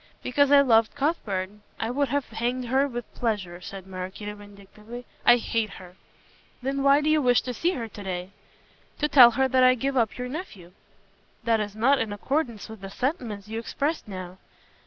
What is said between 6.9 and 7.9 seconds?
do you wish to see her